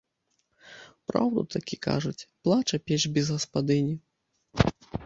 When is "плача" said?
2.49-2.77